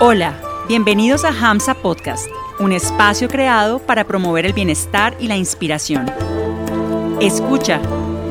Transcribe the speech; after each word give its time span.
Hola, 0.00 0.34
bienvenidos 0.66 1.24
a 1.24 1.28
Hamsa 1.28 1.72
Podcast, 1.74 2.26
un 2.58 2.72
espacio 2.72 3.28
creado 3.28 3.78
para 3.78 4.02
promover 4.04 4.44
el 4.44 4.52
bienestar 4.52 5.16
y 5.20 5.28
la 5.28 5.36
inspiración. 5.36 6.10
Escucha, 7.20 7.80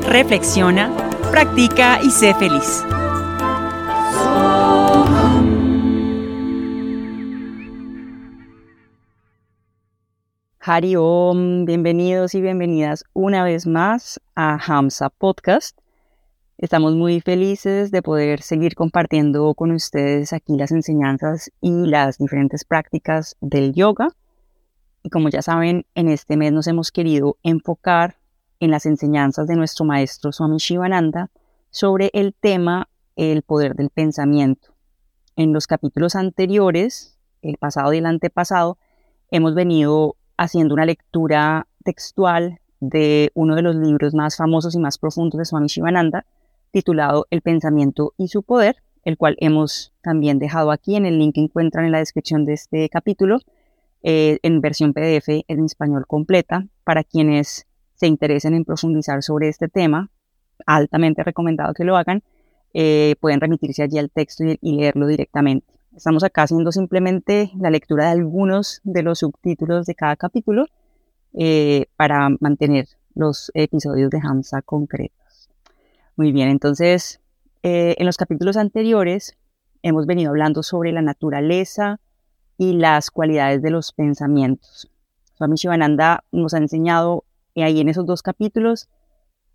reflexiona, 0.06 0.94
practica 1.30 2.00
y 2.02 2.10
sé 2.10 2.34
feliz. 2.34 2.84
Hari 10.60 10.96
Om, 10.96 11.64
bienvenidos 11.64 12.34
y 12.34 12.42
bienvenidas 12.42 13.04
una 13.14 13.42
vez 13.42 13.66
más 13.66 14.20
a 14.34 14.58
Hamsa 14.58 15.08
Podcast. 15.08 15.78
Estamos 16.56 16.94
muy 16.94 17.20
felices 17.20 17.90
de 17.90 18.00
poder 18.00 18.40
seguir 18.40 18.76
compartiendo 18.76 19.54
con 19.54 19.72
ustedes 19.72 20.32
aquí 20.32 20.56
las 20.56 20.70
enseñanzas 20.70 21.50
y 21.60 21.86
las 21.86 22.18
diferentes 22.18 22.64
prácticas 22.64 23.36
del 23.40 23.72
yoga. 23.72 24.10
Y 25.02 25.10
como 25.10 25.30
ya 25.30 25.42
saben, 25.42 25.84
en 25.96 26.08
este 26.08 26.36
mes 26.36 26.52
nos 26.52 26.68
hemos 26.68 26.92
querido 26.92 27.38
enfocar 27.42 28.18
en 28.60 28.70
las 28.70 28.86
enseñanzas 28.86 29.48
de 29.48 29.56
nuestro 29.56 29.84
maestro 29.84 30.30
Swami 30.30 30.58
Shivananda 30.58 31.28
sobre 31.70 32.10
el 32.12 32.32
tema 32.34 32.88
el 33.16 33.42
poder 33.42 33.74
del 33.74 33.90
pensamiento. 33.90 34.74
En 35.34 35.52
los 35.52 35.66
capítulos 35.66 36.14
anteriores, 36.14 37.18
el 37.42 37.56
pasado 37.56 37.92
y 37.92 37.98
el 37.98 38.06
antepasado, 38.06 38.78
hemos 39.32 39.56
venido 39.56 40.14
haciendo 40.36 40.74
una 40.74 40.86
lectura 40.86 41.66
textual 41.82 42.60
de 42.78 43.32
uno 43.34 43.56
de 43.56 43.62
los 43.62 43.74
libros 43.74 44.14
más 44.14 44.36
famosos 44.36 44.76
y 44.76 44.78
más 44.78 44.98
profundos 44.98 45.38
de 45.38 45.44
Swami 45.44 45.66
Shivananda, 45.66 46.24
titulado 46.74 47.28
El 47.30 47.40
pensamiento 47.40 48.14
y 48.18 48.26
su 48.26 48.42
poder, 48.42 48.76
el 49.04 49.16
cual 49.16 49.36
hemos 49.38 49.92
también 50.02 50.40
dejado 50.40 50.72
aquí 50.72 50.96
en 50.96 51.06
el 51.06 51.20
link 51.20 51.36
que 51.36 51.40
encuentran 51.40 51.84
en 51.84 51.92
la 51.92 51.98
descripción 51.98 52.44
de 52.44 52.54
este 52.54 52.88
capítulo, 52.88 53.38
eh, 54.02 54.38
en 54.42 54.60
versión 54.60 54.92
PDF 54.92 55.44
en 55.46 55.64
español 55.64 56.04
completa, 56.08 56.66
para 56.82 57.04
quienes 57.04 57.66
se 57.94 58.08
interesen 58.08 58.54
en 58.54 58.64
profundizar 58.64 59.22
sobre 59.22 59.48
este 59.48 59.68
tema, 59.68 60.10
altamente 60.66 61.22
recomendado 61.22 61.74
que 61.74 61.84
lo 61.84 61.96
hagan, 61.96 62.24
eh, 62.72 63.14
pueden 63.20 63.40
remitirse 63.40 63.84
allí 63.84 63.98
al 63.98 64.10
texto 64.10 64.42
y, 64.44 64.76
leerlo 64.76 65.06
directamente. 65.06 65.72
Estamos 65.94 66.24
acá 66.24 66.42
haciendo 66.42 66.72
simplemente 66.72 67.52
la 67.56 67.70
lectura 67.70 68.06
de 68.06 68.10
algunos 68.10 68.80
de 68.82 69.04
los 69.04 69.20
subtítulos 69.20 69.86
de 69.86 69.94
cada 69.94 70.16
capítulo 70.16 70.66
eh, 71.34 71.86
para 71.94 72.30
mantener 72.40 72.88
los 73.14 73.52
episodios 73.54 74.10
de 74.10 74.18
Hamza 74.20 74.60
concretos. 74.60 75.23
Muy 76.16 76.30
bien, 76.30 76.48
entonces 76.48 77.20
eh, 77.64 77.96
en 77.98 78.06
los 78.06 78.16
capítulos 78.16 78.56
anteriores 78.56 79.36
hemos 79.82 80.06
venido 80.06 80.30
hablando 80.30 80.62
sobre 80.62 80.92
la 80.92 81.02
naturaleza 81.02 81.98
y 82.56 82.74
las 82.74 83.10
cualidades 83.10 83.62
de 83.62 83.70
los 83.70 83.92
pensamientos. 83.92 84.88
Swami 85.36 85.56
Shivananda 85.56 86.22
nos 86.30 86.54
ha 86.54 86.58
enseñado 86.58 87.24
ahí 87.56 87.80
en 87.80 87.88
esos 87.88 88.06
dos 88.06 88.22
capítulos 88.22 88.88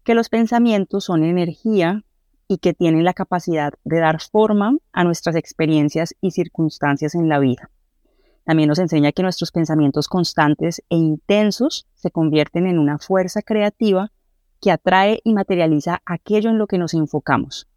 que 0.04 0.16
los 0.16 0.28
pensamientos 0.28 1.06
son 1.06 1.24
energía 1.24 2.04
y 2.50 2.58
que 2.58 2.73
tienen 2.73 3.06
la 3.06 3.14
capacidad 3.14 3.73
de 3.86 4.00
dar 4.00 4.20
forma 4.22 4.76
a 4.92 5.06
nuestras 5.06 5.38
experiencias 5.38 6.14
y 6.20 6.32
circunstancias 6.32 7.16
en 7.16 7.30
la 7.30 7.40
vida. 7.40 7.70
También 8.44 8.68
nos 8.68 8.80
enseña 8.80 9.14
que 9.14 9.23
nuestros 9.23 9.52
pensamientos 9.52 10.10
constantes 10.10 10.82
e 10.90 10.98
intensos 10.98 11.88
se 11.94 12.12
convierten 12.12 12.68
en 12.68 12.80
una 12.80 12.98
fuerza 12.98 13.42
creativa 13.44 14.12
que 14.62 14.72
atrae 14.72 15.22
y 15.24 15.34
materializa 15.34 16.02
aquello 16.06 16.50
en 16.50 16.58
lo 16.58 16.68
que 16.68 16.78
nos 16.78 16.94
enfocamos. 16.94 17.68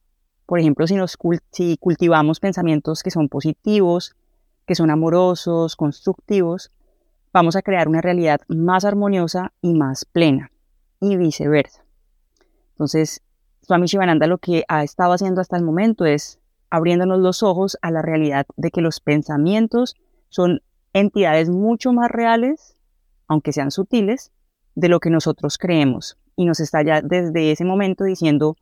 Por 0.47 0.59
ejemplo, 0.59 0.87
si, 0.87 0.97
nos 0.97 1.17
cultivamos 1.17 2.41
pensamientos 2.41 3.03
que 3.03 3.11
son 3.11 3.29
positivos, 3.29 4.17
que 4.67 4.75
son 4.75 4.91
amorosos, 4.91 5.77
constructivos, 5.77 6.71
vamos 7.33 7.57
a 7.57 7.63
crear 7.63 7.89
una 7.89 8.01
realidad 8.01 8.41
más 8.49 8.85
armoniosa 8.85 9.53
y 9.63 9.75
más 9.75 10.05
plena, 10.05 10.51
y 11.01 11.17
viceversa. 11.17 11.85
Entonces, 12.73 13.23
Swami 13.63 13.87
Shivananda 13.87 14.27
lo 14.27 14.39
que 14.39 14.65
ha 14.69 14.83
estado 14.83 15.13
haciendo 15.13 15.41
hasta 15.41 15.57
el 15.57 15.63
momento 15.63 16.05
es 16.05 16.41
abriéndonos 16.69 17.21
los 17.21 17.43
ojos 17.43 17.79
a 17.81 17.91
la 17.91 18.03
realidad 18.03 18.47
de 18.57 18.71
que 18.71 18.81
los 18.81 19.01
pensamientos 19.01 19.95
son 20.29 20.63
entidades 20.93 21.49
mucho 21.49 21.93
más 21.93 22.11
reales, 22.11 22.77
aunque 23.29 23.53
sean 23.53 23.71
sutiles, 23.71 24.33
de 24.75 24.89
lo 24.89 25.01
que 25.01 25.11
nosotros 25.11 25.59
creemos 25.59 26.19
y 26.37 26.45
nos 26.45 26.61
está 26.61 26.83
ya 26.83 27.03
desde 27.03 27.53
ese 27.53 27.65
momento 27.65 28.05
diciendo 28.05 28.57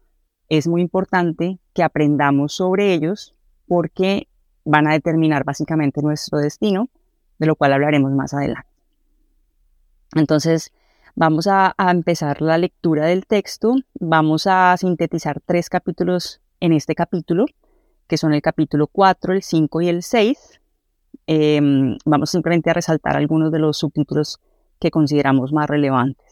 es 0.48 0.66
muy 0.66 0.82
importante 0.82 1.58
que 1.72 1.82
aprendamos 1.82 2.53
sobre 2.54 2.92
ellos 2.92 3.34
porque 3.66 4.26
van 4.64 4.88
a 4.88 4.92
determinar 4.92 5.44
básicamente 5.44 6.03
nuestro 6.03 6.38
destino, 6.38 6.88
de 7.38 7.47
lo 7.47 7.54
cual 7.54 7.72
hablaremos 7.72 8.10
más 8.12 8.34
adelante. 8.34 8.69
Entonces, 10.14 10.72
vamos 11.14 11.47
a, 11.47 11.75
empezar 11.78 12.42
la 12.42 12.58
lectura 12.58 13.06
del 13.06 13.26
texto. 13.26 13.76
Vamos 13.94 14.47
a 14.47 14.76
sintetizar 14.76 15.41
tres 15.44 15.70
capítulos 15.70 16.41
en 16.58 16.72
este 16.72 16.94
capítulo, 16.97 17.47
que 18.08 18.16
son 18.16 18.34
el 18.34 18.42
capítulo 18.42 18.88
4, 18.88 19.34
el 19.34 19.42
5 19.42 19.81
y 19.82 19.88
el 19.88 20.02
6. 20.02 20.60
Em, 21.28 21.97
vamos 22.04 22.31
simplemente 22.31 22.70
a 22.70 22.75
resaltar 22.75 23.16
algunos 23.16 23.52
de 23.52 23.60
los 23.60 23.78
subtítulos 23.78 24.41
que 24.81 24.91
consideramos 24.91 25.52
más 25.52 25.70
relevantes. 25.70 26.30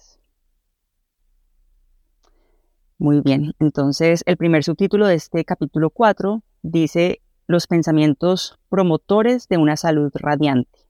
Muy 3.01 3.21
bien, 3.21 3.55
entonces 3.61 4.25
el 4.27 4.37
primer 4.37 4.65
subtítulo 4.65 5.07
de 5.07 5.15
este 5.15 5.45
capítulo 5.45 5.91
4 5.91 6.43
dice 6.63 7.23
los 7.47 7.69
pensamientos 7.69 8.59
promotores 8.69 9.47
de 9.47 9.57
una 9.57 9.77
salud 9.77 10.11
radiante. 10.15 10.81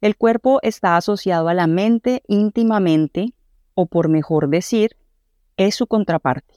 El 0.00 0.16
cuerpo 0.16 0.60
está 0.62 0.96
asociado 0.96 1.48
a 1.48 1.54
la 1.54 1.66
mente 1.66 2.22
íntimamente, 2.26 3.34
o 3.74 3.84
por 3.84 4.08
mejor 4.08 4.48
decir, 4.48 4.96
es 5.58 5.74
su 5.74 5.86
contraparte. 5.86 6.54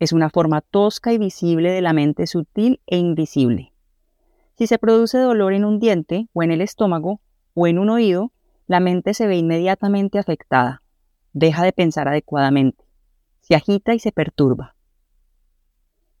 Es 0.00 0.12
una 0.12 0.28
forma 0.28 0.60
tosca 0.60 1.12
y 1.12 1.18
visible 1.18 1.70
de 1.70 1.82
la 1.82 1.92
mente 1.92 2.26
sutil 2.26 2.80
e 2.88 2.98
invisible. 2.98 3.72
Si 4.58 4.66
se 4.66 4.78
produce 4.78 5.18
dolor 5.18 5.52
en 5.52 5.64
un 5.64 5.78
diente, 5.78 6.26
o 6.32 6.42
en 6.42 6.50
el 6.50 6.60
estómago, 6.60 7.20
o 7.54 7.68
en 7.68 7.78
un 7.78 7.90
oído, 7.90 8.32
la 8.66 8.80
mente 8.80 9.14
se 9.14 9.28
ve 9.28 9.36
inmediatamente 9.36 10.18
afectada 10.18 10.81
deja 11.32 11.64
de 11.64 11.72
pensar 11.72 12.08
adecuadamente, 12.08 12.84
se 13.40 13.54
agita 13.54 13.94
y 13.94 13.98
se 13.98 14.12
perturba. 14.12 14.74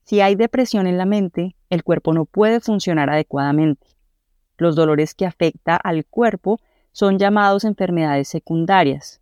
Si 0.04 0.20
hay 0.20 0.34
depresión 0.34 0.86
en 0.86 0.98
la 0.98 1.06
mente, 1.06 1.54
el 1.70 1.84
cuerpo 1.84 2.12
no 2.12 2.24
puede 2.24 2.60
funcionar 2.60 3.08
adecuadamente. 3.10 3.86
Los 4.58 4.76
dolores 4.76 5.14
que 5.14 5.26
afecta 5.26 5.76
al 5.76 6.04
cuerpo 6.04 6.60
son 6.90 7.18
llamados 7.18 7.64
enfermedades 7.64 8.28
secundarias, 8.28 9.20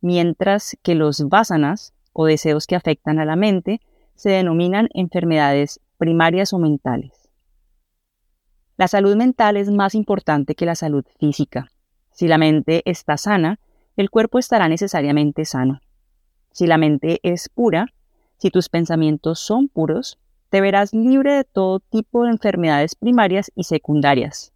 mientras 0.00 0.76
que 0.82 0.94
los 0.94 1.28
vasanas 1.28 1.94
o 2.12 2.26
deseos 2.26 2.66
que 2.66 2.76
afectan 2.76 3.18
a 3.18 3.24
la 3.24 3.36
mente 3.36 3.80
se 4.14 4.30
denominan 4.30 4.88
enfermedades 4.94 5.80
primarias 5.98 6.52
o 6.52 6.58
mentales. 6.58 7.30
La 8.76 8.88
salud 8.88 9.14
mental 9.16 9.56
es 9.56 9.70
más 9.70 9.94
importante 9.94 10.54
que 10.54 10.66
la 10.66 10.74
salud 10.74 11.04
física. 11.20 11.70
Si 12.10 12.26
la 12.26 12.38
mente 12.38 12.82
está 12.84 13.16
sana, 13.16 13.60
el 13.96 14.10
cuerpo 14.10 14.38
estará 14.38 14.68
necesariamente 14.68 15.44
sano. 15.44 15.80
Si 16.52 16.66
la 16.66 16.78
mente 16.78 17.20
es 17.22 17.48
pura, 17.48 17.86
si 18.38 18.50
tus 18.50 18.68
pensamientos 18.68 19.40
son 19.40 19.68
puros, 19.68 20.18
te 20.48 20.60
verás 20.60 20.92
libre 20.92 21.32
de 21.32 21.44
todo 21.44 21.80
tipo 21.80 22.24
de 22.24 22.30
enfermedades 22.30 22.94
primarias 22.94 23.50
y 23.54 23.64
secundarias. 23.64 24.52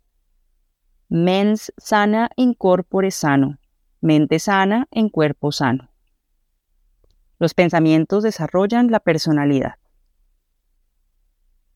Mens 1.09 1.73
sana 1.79 2.31
in 2.37 2.55
corpore 2.55 3.11
sano, 3.11 3.59
mente 4.01 4.39
sana 4.39 4.89
en 4.91 5.09
cuerpo 5.09 5.53
sano. 5.53 5.89
Los 7.39 7.55
pensamientos 7.55 8.23
desarrollan 8.23 8.91
la 8.91 9.01
personalidad. 9.01 9.75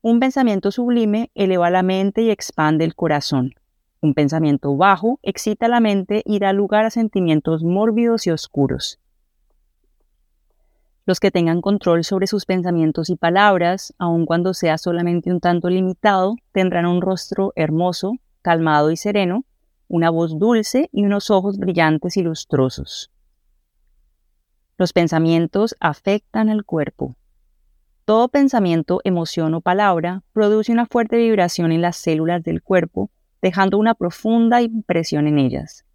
Un 0.01 0.19
pensamiento 0.19 0.71
sublime 0.71 1.31
eleva 1.35 1.69
la 1.69 1.83
mente 1.83 2.23
y 2.23 2.31
expande 2.31 2.83
el 2.83 2.95
corazón. 2.95 3.53
Un 4.03 4.15
pensamiento 4.15 4.75
bajo 4.75 5.19
excita 5.21 5.67
la 5.67 5.79
mente 5.79 6.23
y 6.25 6.39
da 6.39 6.53
lugar 6.53 6.85
a 6.85 6.89
sentimientos 6.89 7.63
mórbidos 7.63 8.25
y 8.25 8.31
oscuros. 8.31 8.99
Los 11.05 11.19
que 11.19 11.29
tengan 11.29 11.61
control 11.61 12.03
sobre 12.03 12.25
sus 12.25 12.45
pensamientos 12.45 13.11
y 13.11 13.15
palabras, 13.15 13.93
aun 13.99 14.25
cuando 14.25 14.55
sea 14.55 14.79
solamente 14.79 15.31
un 15.31 15.39
tanto 15.39 15.69
limitado, 15.69 16.35
tendrán 16.51 16.87
un 16.87 16.99
rostro 16.99 17.53
hermoso, 17.55 18.13
calmado 18.41 18.89
y 18.89 18.97
sereno, 18.97 19.45
una 19.87 20.09
voz 20.09 20.39
dulce 20.39 20.89
y 20.91 21.03
unos 21.03 21.29
ojos 21.29 21.59
brillantes 21.59 22.17
y 22.17 22.23
lustrosos. 22.23 23.11
Los 24.77 24.93
pensamientos 24.93 25.75
afectan 25.79 26.49
al 26.49 26.65
cuerpo. 26.65 27.15
Todo 28.05 28.29
pensamiento, 28.29 28.99
emoción 29.03 29.53
o 29.53 29.61
palabra 29.61 30.23
produce 30.33 30.71
una 30.71 30.87
fuerte 30.87 31.17
vibración 31.17 31.71
en 31.71 31.81
las 31.81 31.97
células 31.97 32.41
del 32.41 32.63
cuerpo 32.63 33.11
dejando 33.41 33.77
una 33.77 33.95
profunda 33.95 34.61
impresión 34.61 35.27
en 35.27 35.39
ellas. 35.39 35.85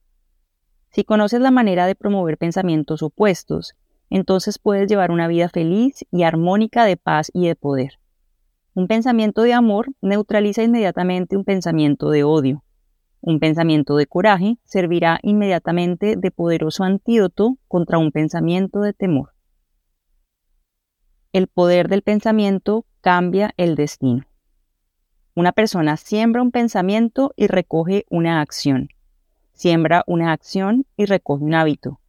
Si 0.91 1.05
conoces 1.05 1.41
la 1.41 1.51
manera 1.51 1.87
de 1.87 1.95
promover 1.95 2.39
pensamientos 2.39 3.03
opuestos, 3.03 3.75
entonces 4.11 4.59
puedes 4.59 4.89
llevar 4.89 5.11
una 5.11 5.29
vida 5.29 5.49
feliz 5.49 6.05
y 6.11 6.23
armónica 6.23 6.85
de 6.85 6.97
paz 6.97 7.31
y 7.35 7.47
de 7.47 7.57
poder. 7.57 7.99
Un 8.75 8.89
pensamiento 8.89 9.43
de 9.43 9.53
amor 9.53 9.89
neutraliza 10.01 10.63
inmediatamente 10.63 11.37
un 11.37 11.45
pensamiento 11.45 12.11
de 12.11 12.25
odio. 12.25 12.63
Un 13.21 13.41
pensamiento 13.41 13.97
de 13.97 14.07
coraje 14.07 14.59
servirá 14.65 15.19
inmediatamente 15.23 16.17
de 16.17 16.31
poderoso 16.31 16.85
antídoto 16.85 17.57
contra 17.69 17.99
un 17.99 18.13
pensamiento 18.13 18.81
de 18.81 18.93
temor. 18.93 19.33
El 21.33 21.49
poder 21.49 21.89
del 21.89 22.03
pensamiento 22.03 22.87
cambia 23.01 23.53
el 23.57 23.75
destino. 23.75 24.25
Una 25.37 25.53
persona 25.53 25.97
siembra 25.97 26.43
un 26.43 26.51
pensamiento 26.51 27.33
y 27.37 27.47
recoge 27.47 28.07
una 28.11 28.41
acción. 28.41 28.89
Siembra 29.53 30.03
una 30.09 30.33
acción 30.33 30.85
y 30.97 31.05
recoge 31.05 31.45
un 31.45 31.55
hábito. 31.55 32.01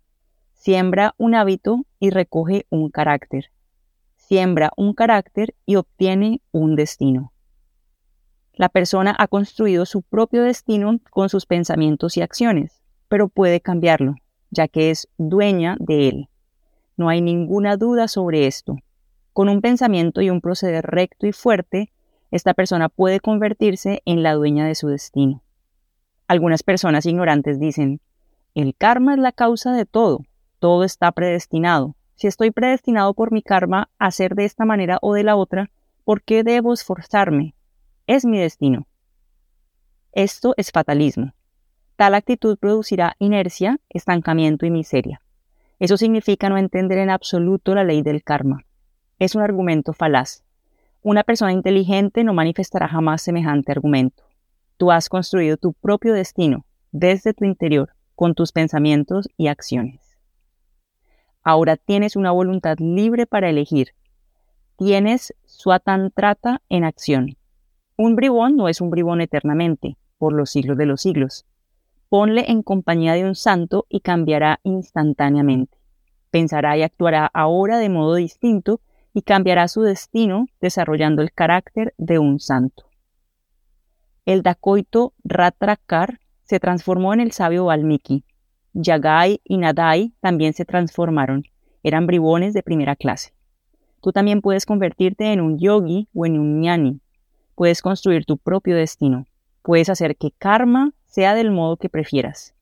Siembra 0.53 1.13
un 1.17 1.35
hábito 1.35 1.85
y 1.99 2.09
recoge 2.09 2.65
un 2.71 2.89
carácter 2.89 3.51
siembra 4.27 4.73
un 4.75 4.93
carácter 4.93 5.55
y 5.65 5.77
obtiene 5.77 6.41
un 6.51 6.75
destino. 6.75 7.31
La 8.53 8.67
persona 8.67 9.15
ha 9.17 9.27
construido 9.27 9.85
su 9.85 10.01
propio 10.01 10.43
destino 10.43 10.99
con 11.11 11.29
sus 11.29 11.45
pensamientos 11.45 12.17
y 12.17 12.21
acciones, 12.21 12.81
pero 13.07 13.29
puede 13.29 13.61
cambiarlo, 13.61 14.15
ya 14.49 14.67
que 14.67 14.89
es 14.89 15.07
dueña 15.17 15.77
de 15.79 16.09
él. 16.09 16.29
No 16.97 17.07
hay 17.07 17.21
ninguna 17.21 17.77
duda 17.77 18.09
sobre 18.09 18.47
esto. 18.47 18.75
Con 19.31 19.47
un 19.47 19.61
pensamiento 19.61 20.21
y 20.21 20.29
un 20.29 20.41
proceder 20.41 20.85
recto 20.85 21.25
y 21.25 21.31
fuerte, 21.31 21.93
esta 22.31 22.53
persona 22.53 22.89
puede 22.89 23.19
convertirse 23.19 24.01
en 24.05 24.23
la 24.23 24.33
dueña 24.33 24.65
de 24.65 24.75
su 24.75 24.87
destino. 24.87 25.43
Algunas 26.27 26.63
personas 26.63 27.05
ignorantes 27.05 27.59
dicen, 27.59 28.01
el 28.55 28.75
karma 28.75 29.13
es 29.13 29.19
la 29.19 29.31
causa 29.31 29.71
de 29.73 29.85
todo, 29.85 30.21
todo 30.59 30.83
está 30.83 31.11
predestinado, 31.11 31.95
si 32.17 32.25
estoy 32.25 32.49
predestinado 32.49 33.13
por 33.13 33.31
mi 33.31 33.43
karma 33.43 33.91
a 33.99 34.09
ser 34.09 34.33
de 34.33 34.45
esta 34.45 34.65
manera 34.65 34.97
o 35.03 35.13
de 35.13 35.23
la 35.23 35.35
otra, 35.35 35.69
¿por 36.03 36.23
qué 36.23 36.43
debo 36.43 36.73
esforzarme? 36.73 37.53
Es 38.07 38.25
mi 38.25 38.39
destino. 38.39 38.87
Esto 40.13 40.55
es 40.57 40.71
fatalismo. 40.71 41.33
Tal 41.95 42.15
actitud 42.15 42.57
producirá 42.57 43.15
inercia, 43.19 43.79
estancamiento 43.89 44.65
y 44.65 44.71
miseria. 44.71 45.21
Eso 45.77 45.95
significa 45.95 46.49
no 46.49 46.57
entender 46.57 46.97
en 46.97 47.11
absoluto 47.11 47.75
la 47.75 47.83
ley 47.83 48.01
del 48.01 48.23
karma. 48.23 48.65
Es 49.19 49.35
un 49.35 49.43
argumento 49.43 49.93
falaz. 49.93 50.43
Una 51.01 51.23
persona 51.23 51.53
inteligente 51.53 52.23
no 52.23 52.33
manifestará 52.33 52.87
jamás 52.87 53.21
semejante 53.21 53.71
argumento. 53.71 54.23
Tú 54.77 54.91
has 54.91 55.09
construido 55.09 55.57
tu 55.57 55.73
propio 55.73 56.13
destino 56.13 56.65
desde 56.91 57.33
tu 57.33 57.45
interior, 57.45 57.93
con 58.15 58.33
tus 58.33 58.51
pensamientos 58.51 59.29
y 59.37 59.47
acciones. 59.47 60.17
Ahora 61.43 61.77
tienes 61.77 62.15
una 62.15 62.31
voluntad 62.31 62.77
libre 62.79 63.25
para 63.25 63.49
elegir. 63.49 63.93
Tienes 64.77 65.33
Swatantrata 65.45 66.61
en 66.67 66.83
acción. 66.83 67.37
Un 67.95 68.15
bribón 68.15 68.55
no 68.55 68.67
es 68.67 68.81
un 68.81 68.89
bribón 68.89 69.21
eternamente, 69.21 69.97
por 70.17 70.33
los 70.33 70.49
siglos 70.49 70.77
de 70.77 70.85
los 70.85 71.01
siglos. 71.01 71.45
Ponle 72.09 72.45
en 72.51 72.63
compañía 72.63 73.13
de 73.13 73.23
un 73.23 73.35
santo 73.35 73.85
y 73.89 74.01
cambiará 74.01 74.59
instantáneamente. 74.63 75.77
Pensará 76.31 76.77
y 76.77 76.83
actuará 76.83 77.29
ahora 77.33 77.77
de 77.77 77.89
modo 77.89 78.15
distinto 78.15 78.81
y 79.17 79.23
cambiará 79.23 79.67
su 79.67 79.81
destino 79.81 80.45
desarrollando 80.61 81.23
el 81.23 81.31
carácter 81.31 81.95
de 81.97 82.19
un 82.19 82.39
santo. 82.39 82.83
El 84.27 84.43
dacoito 84.43 85.15
Ratrakar 85.23 86.19
se 86.43 86.59
transformó 86.59 87.15
en 87.15 87.21
el 87.21 87.31
sabio 87.31 87.65
Valmiki, 87.65 88.23
Yagai 88.73 89.41
y 89.43 89.57
Nadai 89.57 90.13
también 90.21 90.53
se 90.53 90.65
transformaron. 90.65 91.45
Eran 91.81 92.05
bribones 92.05 92.53
de 92.53 92.61
primera 92.61 92.95
clase. 92.95 93.33
Tú 94.03 94.11
también 94.11 94.41
puedes 94.41 94.67
convertirte 94.67 95.33
en 95.33 95.41
un 95.41 95.57
yogi 95.57 96.07
o 96.13 96.27
en 96.27 96.37
un 96.37 96.61
ñani. 96.61 97.01
Puedes 97.55 97.81
construir 97.81 98.23
tu 98.23 98.37
propio 98.37 98.75
destino. 98.75 99.25
Puedes 99.63 99.89
hacer 99.89 100.15
que 100.15 100.29
karma 100.29 100.93
sea 101.07 101.33
del 101.33 101.49
modo 101.49 101.77
que 101.77 101.89
prefieras. 101.89 102.53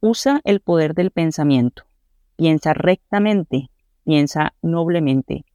Usa 0.00 0.42
el 0.44 0.60
poder 0.60 0.92
del 0.92 1.10
pensamiento. 1.10 1.84
Piensa 2.36 2.74
rectamente. 2.74 3.70
Piensa 4.04 4.52
noblemente. 4.60 5.46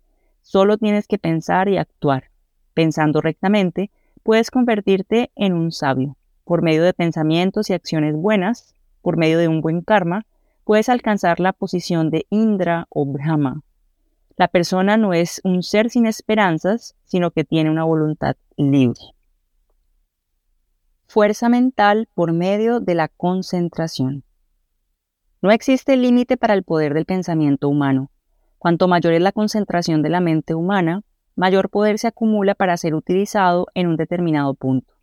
Solo 0.42 0.78
tienes 0.78 1.08
que 1.08 1.18
pensar 1.18 1.70
y 1.70 1.78
actuar. 1.78 2.26
Pensando 2.74 3.22
rectamente, 3.22 3.92
puedes 4.24 4.52
convertirte 4.52 5.32
en 5.36 5.54
un 5.54 5.72
sabio. 5.72 6.18
Por 6.44 6.62
medio 6.62 6.84
de 6.84 6.94
pensamientos 6.94 7.70
y 7.70 7.74
acciones 7.74 8.16
buenas, 8.16 8.76
por 9.02 9.18
medio 9.18 9.38
de 9.38 9.48
un 9.48 9.62
buen 9.62 9.82
karma, 9.82 10.26
puedes 10.64 10.90
alcanzar 10.90 11.40
la 11.40 11.54
posición 11.54 12.10
de 12.10 12.26
Indra 12.30 12.88
o 12.90 13.06
Brahma. 13.06 13.62
La 14.38 14.48
persona 14.48 14.98
no 14.98 15.14
es 15.14 15.42
un 15.44 15.64
ser 15.64 15.90
sin 15.90 16.06
esperanzas, 16.06 16.96
sino 17.06 17.32
que 17.32 17.44
tiene 17.44 17.70
una 17.70 17.84
voluntad 17.84 18.36
libre. 18.58 19.00
Fuerza 21.08 21.50
mental 21.50 22.08
por 22.14 22.32
medio 22.32 22.80
de 22.80 22.96
la 22.96 23.08
concentración. 23.10 24.24
No 25.42 25.52
existe 25.52 25.98
límite 25.98 26.38
para 26.38 26.54
el 26.54 26.64
poder 26.64 26.94
del 26.94 27.06
pensamiento 27.06 27.68
humano. 27.68 28.10
Cuanto 28.62 28.88
mayor 28.88 29.14
es 29.14 29.22
la 29.24 29.32
concentración 29.32 30.04
de 30.04 30.10
la 30.10 30.20
mente 30.20 30.54
humana, 30.54 31.02
mayor 31.36 31.72
poder 31.72 31.98
se 31.98 32.06
acumula 32.06 32.54
para 32.54 32.78
ser 32.78 32.94
utilizado 32.94 33.66
en 33.74 33.88
un 33.88 33.98
determinado 33.98 34.54
punto. 34.54 34.94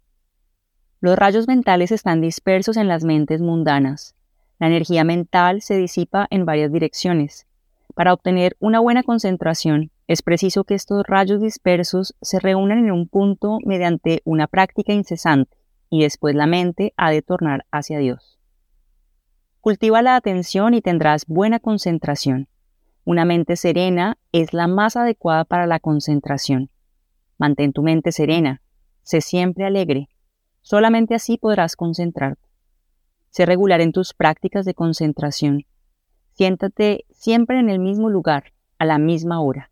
Los 1.01 1.19
rayos 1.19 1.49
mentales 1.49 1.91
están 1.91 2.21
dispersos 2.21 2.77
en 2.77 2.87
las 2.87 3.03
mentes 3.03 3.41
mundanas. 3.41 4.15
La 4.61 4.69
energía 4.69 5.03
mental 5.03 5.61
se 5.61 5.77
disipa 5.77 6.29
en 6.31 6.47
varias 6.47 6.71
direcciones. 6.71 7.49
Para 7.97 8.13
obtener 8.13 8.57
una 8.61 8.79
buena 8.79 9.03
concentración, 9.03 9.91
es 10.07 10.23
preciso 10.23 10.63
que 10.63 10.75
estos 10.77 11.05
rayos 11.05 11.41
dispersos 11.41 12.15
se 12.23 12.39
reúnan 12.39 12.79
en 12.79 12.93
un 12.93 13.09
punto 13.09 13.59
mediante 13.65 14.23
una 14.25 14.47
práctica 14.47 14.93
incesante, 14.93 15.57
y 15.91 16.03
después 16.03 16.37
la 16.37 16.47
mente 16.47 16.95
ha 16.97 17.11
de 17.11 17.23
tornar 17.23 17.67
hacia 17.73 17.99
Dios. 17.99 18.39
Cultiva 19.61 20.01
la 20.01 20.15
atención 20.15 20.75
y 20.75 20.81
tendrás 20.81 21.27
buena 21.27 21.59
concentración. 21.59 22.47
Una 23.09 23.25
mente 23.25 23.57
serena 23.57 24.19
es 24.33 24.53
la 24.53 24.67
más 24.67 24.95
adecuada 24.95 25.47
para 25.47 25.67
la 25.67 25.81
concentración. 25.81 26.69
Mantén 27.39 27.73
tu 27.73 27.83
mente 27.83 28.13
serena, 28.13 28.61
sé 29.03 29.23
siempre 29.23 29.65
alegre, 29.65 30.11
Solamente 30.61 31.15
así 31.15 31.39
podrás 31.39 31.75
concentrarte. 31.75 32.47
Sé 33.31 33.47
regular 33.47 33.81
en 33.81 33.93
tus 33.93 34.13
prácticas 34.13 34.67
de 34.67 34.75
concentración. 34.75 35.65
Siéntate 36.35 37.07
siempre 37.09 37.59
en 37.59 37.71
el 37.71 37.79
mismo 37.79 38.11
lugar, 38.11 38.53
a 38.79 38.85
la 38.85 38.99
misma 38.99 39.41
hora. 39.41 39.71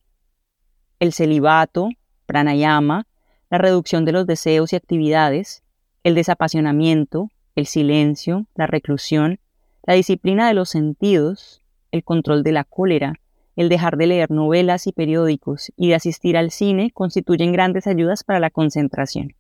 El 0.99 1.13
celibato, 1.13 1.91
pranayama, 2.25 3.07
la 3.51 3.59
reducción 3.59 4.07
de 4.07 4.13
los 4.13 4.27
deseos 4.27 4.73
y 4.73 4.77
actividades, 4.77 5.63
el 6.05 6.15
desapasionamiento, 6.15 7.29
el 7.55 7.67
silencio, 7.67 8.47
la 8.55 8.67
reclusión, 8.67 9.41
la 9.83 9.93
disciplina 9.93 10.49
de 10.49 10.55
los 10.55 10.71
sentidos, 10.71 11.63
el 11.91 12.03
control 12.03 12.43
de 12.43 12.53
la 12.53 12.65
cólera, 12.65 13.21
el 13.57 13.69
dejar 13.69 13.97
de 13.97 14.07
leer 14.07 14.31
novelas 14.31 14.87
y 14.87 14.93
periódicos 14.93 15.73
y 15.77 15.89
de 15.89 15.97
asistir 15.97 16.37
al 16.37 16.51
cine 16.51 16.91
constituyen 16.93 17.53
grandes 17.53 17.87
ayudas 17.87 18.23
para 18.23 18.39
la 18.39 18.51
concentración 18.51 19.35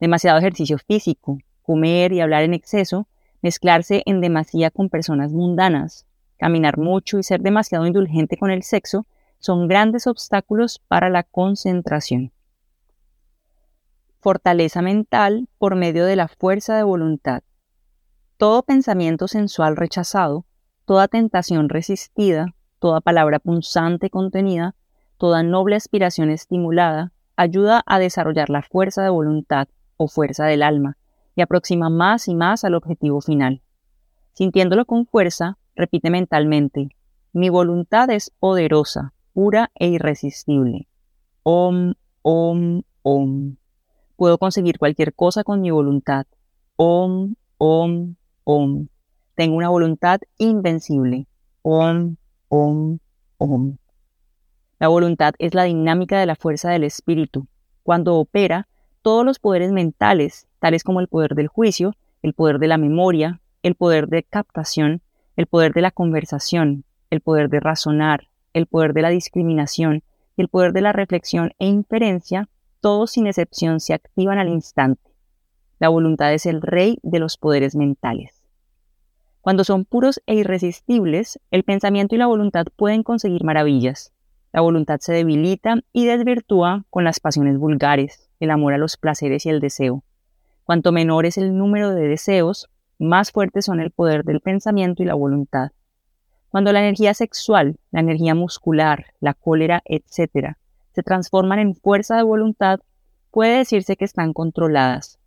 demasiado 0.00 0.38
ejercicio 0.38 0.78
físico, 0.78 1.38
comer 1.62 2.12
y 2.12 2.20
hablar 2.20 2.42
en 2.42 2.54
exceso, 2.54 3.06
mezclarse 3.42 4.02
en 4.06 4.20
demasía 4.20 4.70
con 4.70 4.88
personas 4.88 5.30
mundanas, 5.30 6.06
caminar 6.38 6.78
mucho 6.78 7.18
y 7.18 7.22
ser 7.22 7.42
demasiado 7.42 7.86
indulgente 7.86 8.36
con 8.38 8.50
el 8.50 8.62
sexo 8.62 9.06
son 9.38 9.68
grandes 9.68 10.06
obstáculos 10.06 10.80
para 10.88 11.10
la 11.10 11.22
concentración. 11.22 12.32
Fortaleza 14.20 14.82
mental 14.82 15.48
por 15.58 15.76
medio 15.76 16.04
de 16.04 16.16
la 16.16 16.28
fuerza 16.28 16.76
de 16.76 16.82
voluntad. 16.82 17.42
Todo 18.36 18.62
pensamiento 18.62 19.28
sensual 19.28 19.76
rechazado, 19.76 20.44
toda 20.84 21.08
tentación 21.08 21.68
resistida, 21.68 22.54
toda 22.80 23.00
palabra 23.00 23.38
punzante 23.38 24.10
contenida, 24.10 24.74
toda 25.18 25.42
noble 25.42 25.76
aspiración 25.76 26.30
estimulada, 26.30 27.12
ayuda 27.36 27.82
a 27.86 27.98
desarrollar 27.98 28.50
la 28.50 28.62
fuerza 28.62 29.02
de 29.02 29.10
voluntad 29.10 29.68
o 29.96 30.08
fuerza 30.08 30.46
del 30.46 30.62
alma 30.62 30.96
y 31.36 31.42
aproxima 31.42 31.90
más 31.90 32.26
y 32.26 32.34
más 32.34 32.64
al 32.64 32.74
objetivo 32.74 33.20
final. 33.20 33.62
Sintiéndolo 34.32 34.86
con 34.86 35.06
fuerza, 35.06 35.58
repite 35.76 36.10
mentalmente, 36.10 36.88
mi 37.32 37.48
voluntad 37.48 38.10
es 38.10 38.30
poderosa, 38.40 39.12
pura 39.32 39.70
e 39.74 39.88
irresistible. 39.88 40.88
Om, 41.42 41.94
om, 42.22 42.82
om. 43.02 43.56
Puedo 44.16 44.38
conseguir 44.38 44.78
cualquier 44.78 45.14
cosa 45.14 45.44
con 45.44 45.60
mi 45.60 45.70
voluntad. 45.70 46.26
Om, 46.76 47.36
om, 47.58 48.16
om. 48.44 48.88
Tengo 49.34 49.56
una 49.56 49.68
voluntad 49.68 50.20
invencible. 50.38 51.26
Om, 51.62 52.16
om, 52.50 52.98
om. 53.38 53.78
La 54.78 54.88
voluntad 54.88 55.34
es 55.38 55.54
la 55.54 55.64
dinámica 55.64 56.18
de 56.18 56.26
la 56.26 56.34
fuerza 56.34 56.70
del 56.70 56.84
espíritu. 56.84 57.46
Cuando 57.82 58.16
opera, 58.16 58.68
todos 59.02 59.24
los 59.24 59.38
poderes 59.38 59.72
mentales, 59.72 60.46
tales 60.58 60.84
como 60.84 61.00
el 61.00 61.08
poder 61.08 61.34
del 61.34 61.46
juicio, 61.46 61.94
el 62.22 62.34
poder 62.34 62.58
de 62.58 62.68
la 62.68 62.76
memoria, 62.76 63.40
el 63.62 63.76
poder 63.76 64.08
de 64.08 64.24
captación, 64.24 65.00
el 65.36 65.46
poder 65.46 65.72
de 65.72 65.80
la 65.80 65.90
conversación, 65.90 66.84
el 67.08 67.20
poder 67.20 67.48
de 67.48 67.60
razonar, 67.60 68.28
el 68.52 68.66
poder 68.66 68.94
de 68.94 69.02
la 69.02 69.10
discriminación 69.10 70.02
y 70.36 70.42
el 70.42 70.48
poder 70.48 70.72
de 70.72 70.80
la 70.80 70.92
reflexión 70.92 71.52
e 71.58 71.66
inferencia, 71.66 72.48
todos 72.80 73.12
sin 73.12 73.26
excepción 73.26 73.78
se 73.78 73.94
activan 73.94 74.38
al 74.38 74.48
instante. 74.48 75.10
La 75.78 75.88
voluntad 75.88 76.34
es 76.34 76.46
el 76.46 76.62
rey 76.62 76.98
de 77.02 77.20
los 77.20 77.36
poderes 77.36 77.76
mentales. 77.76 78.39
Cuando 79.40 79.64
son 79.64 79.84
puros 79.84 80.20
e 80.26 80.34
irresistibles, 80.34 81.40
el 81.50 81.64
pensamiento 81.64 82.14
y 82.14 82.18
la 82.18 82.26
voluntad 82.26 82.66
pueden 82.76 83.02
conseguir 83.02 83.42
maravillas. 83.42 84.12
La 84.52 84.60
voluntad 84.60 84.98
se 85.00 85.12
debilita 85.12 85.76
y 85.92 86.06
desvirtúa 86.06 86.84
con 86.90 87.04
las 87.04 87.20
pasiones 87.20 87.56
vulgares, 87.56 88.28
el 88.40 88.50
amor 88.50 88.74
a 88.74 88.78
los 88.78 88.96
placeres 88.96 89.46
y 89.46 89.48
el 89.48 89.60
deseo. 89.60 90.02
Cuanto 90.64 90.92
menor 90.92 91.24
es 91.24 91.38
el 91.38 91.56
número 91.56 91.94
de 91.94 92.08
deseos, 92.08 92.68
más 92.98 93.30
fuertes 93.30 93.64
son 93.64 93.80
el 93.80 93.90
poder 93.90 94.24
del 94.24 94.40
pensamiento 94.40 95.02
y 95.02 95.06
la 95.06 95.14
voluntad. 95.14 95.70
Cuando 96.50 96.72
la 96.72 96.80
energía 96.80 97.14
sexual, 97.14 97.78
la 97.92 98.00
energía 98.00 98.34
muscular, 98.34 99.06
la 99.20 99.34
cólera, 99.34 99.82
etc., 99.84 100.56
se 100.92 101.02
transforman 101.04 101.60
en 101.60 101.76
fuerza 101.76 102.16
de 102.16 102.24
voluntad, 102.24 102.80
puede 103.30 103.58
decirse 103.58 103.96
que 103.96 104.04
están 104.04 104.32
controladas. 104.32 105.19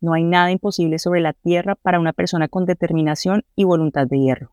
No 0.00 0.12
hay 0.12 0.24
nada 0.24 0.50
imposible 0.50 0.98
sobre 0.98 1.20
la 1.20 1.32
tierra 1.32 1.74
para 1.74 1.98
una 1.98 2.12
persona 2.12 2.48
con 2.48 2.66
determinación 2.66 3.44
y 3.56 3.64
voluntad 3.64 4.06
de 4.06 4.20
hierro. 4.20 4.52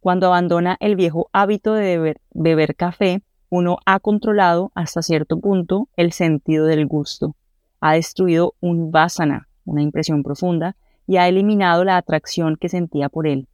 Cuando 0.00 0.26
abandona 0.26 0.76
el 0.80 0.96
viejo 0.96 1.28
hábito 1.32 1.74
de 1.74 2.16
beber, 2.32 2.74
café, 2.74 3.22
uno 3.48 3.78
ha 3.84 4.00
controlado 4.00 4.72
hasta 4.74 5.02
cierto 5.02 5.38
punto 5.38 5.88
el 5.96 6.12
sentido 6.12 6.66
del 6.66 6.86
gusto, 6.86 7.36
ha 7.80 7.94
destruido 7.94 8.54
un 8.60 8.90
vasana, 8.90 9.48
una 9.64 9.82
impresión 9.82 10.22
profunda, 10.22 10.76
y 11.06 11.16
ha 11.16 11.28
eliminado 11.28 11.84
la 11.84 11.96
atracción 11.96 12.56
que 12.56 12.68
sentía 12.68 13.08
por 13.08 13.26
él. 13.26 13.48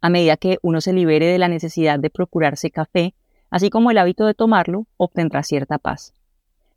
A 0.00 0.08
medida 0.08 0.36
que 0.36 0.58
uno 0.62 0.80
se 0.80 0.92
libere 0.92 1.26
de 1.26 1.38
la 1.38 1.48
necesidad 1.48 1.98
de 1.98 2.10
procurarse 2.10 2.70
café, 2.70 3.14
así 3.50 3.70
como 3.70 3.90
el 3.90 3.98
hábito 3.98 4.26
de 4.26 4.34
tomarlo, 4.34 4.86
obtendrá 4.96 5.42
cierta 5.42 5.78
paz. 5.78 6.14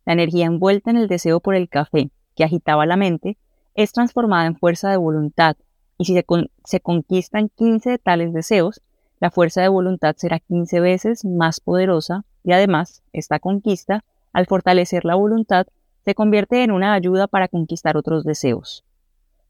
La 0.04 0.12
energía 0.12 0.46
envuelta 0.46 0.90
en 0.90 0.96
el 0.98 1.08
deseo 1.08 1.40
por 1.40 1.54
el 1.54 1.68
café, 1.68 2.10
que 2.38 2.44
agitaba 2.44 2.86
la 2.86 2.96
mente, 2.96 3.36
es 3.74 3.90
transformada 3.90 4.46
en 4.46 4.54
fuerza 4.54 4.88
de 4.90 4.96
voluntad, 4.96 5.56
y 5.98 6.04
si 6.04 6.14
se, 6.14 6.24
se 6.64 6.78
conquistan 6.78 7.50
15 7.56 7.90
de 7.90 7.98
tales 7.98 8.32
deseos, 8.32 8.80
la 9.18 9.32
fuerza 9.32 9.60
de 9.60 9.66
voluntad 9.66 10.14
será 10.16 10.38
15 10.38 10.78
veces 10.78 11.24
más 11.24 11.58
poderosa 11.58 12.24
y 12.44 12.52
además, 12.52 13.02
esta 13.12 13.40
conquista, 13.40 14.04
al 14.32 14.46
fortalecer 14.46 15.04
la 15.04 15.16
voluntad, 15.16 15.66
se 16.04 16.14
convierte 16.14 16.62
en 16.62 16.70
una 16.70 16.94
ayuda 16.94 17.26
para 17.26 17.48
conquistar 17.48 17.96
otros 17.96 18.22
deseos. 18.22 18.84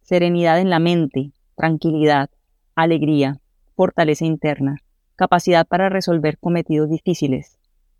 Serenidad 0.01 0.59
en 0.59 0.71
la 0.71 0.79
mente, 0.79 1.33
tranquilidad, 1.55 2.31
alegría, 2.75 3.39
fortaleza 3.77 4.25
interna, 4.25 4.77
capacidad 5.15 5.67
para 5.67 5.91
resolver 5.91 6.39
cometidos 6.39 6.89
difíciles, 6.89 7.59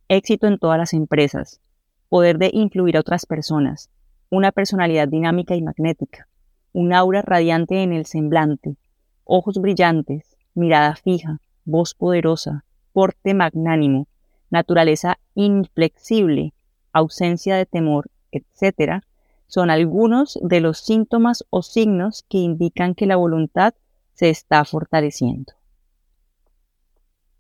éxito 0.09 0.47
en 0.47 0.59
todas 0.59 0.79
las 0.79 0.95
empresas, 0.95 1.61
poder 2.09 2.39
de 2.39 2.49
influir 2.55 2.97
a 2.97 3.01
otras 3.01 3.27
personas, 3.27 3.91
una 4.31 4.53
personalidad 4.53 5.09
dinámica 5.09 5.55
y 5.57 5.63
magnética, 5.63 6.29
un 6.73 6.93
aura 6.93 7.23
radiante 7.23 7.83
en 7.83 7.93
el 7.93 8.07
semblante, 8.07 8.77
ojos 9.25 9.61
brillantes, 9.61 10.37
mirada 10.55 10.97
fija, 10.97 11.41
voz 11.65 11.95
poderosa, 11.95 12.65
porte 12.93 13.35
magnánimo, 13.35 14.09
naturaleza 14.51 15.19
inflexible, 15.35 16.53
ausencia 16.93 17.57
de 17.57 17.67
temor, 17.67 18.11
etc., 18.33 19.03
son 19.47 19.71
algunos 19.71 20.39
de 20.43 20.61
los 20.61 20.79
síntomas 20.79 21.45
o 21.49 21.63
signos 21.63 22.25
que 22.29 22.39
indican 22.39 22.95
que 22.95 23.07
la 23.07 23.17
voluntad 23.17 23.75
se 24.13 24.29
está 24.29 24.65
fortaleciendo. 24.65 25.55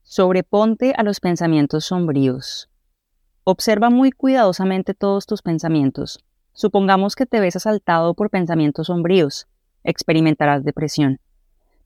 Sobreponte 0.05 0.95
a 0.97 1.03
los 1.03 1.21
pensamientos 1.21 1.85
sombríos. 1.85 2.71
Observa 3.45 3.91
muy 3.91 4.11
cuidadosamente 4.11 4.95
todos 4.95 5.27
tus 5.27 5.43
pensamientos. 5.43 6.25
Supongamos 6.59 7.15
que 7.15 7.25
te 7.25 7.39
ves 7.39 7.55
asaltado 7.55 8.15
por 8.15 8.31
pensamientos 8.31 8.89
sombríos. 8.89 9.47
Experimentarás 9.85 10.65
depresión. 10.65 11.21